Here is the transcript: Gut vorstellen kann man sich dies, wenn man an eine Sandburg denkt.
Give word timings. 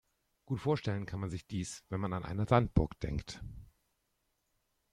Gut 0.47 0.59
vorstellen 0.59 1.05
kann 1.05 1.19
man 1.19 1.29
sich 1.29 1.45
dies, 1.45 1.83
wenn 1.89 1.99
man 1.99 2.13
an 2.13 2.25
eine 2.25 2.47
Sandburg 2.49 2.99
denkt. 3.01 3.39